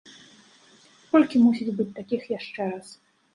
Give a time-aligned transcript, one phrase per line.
[1.11, 2.91] Колькі мусіць быць такіх яшчэ раз?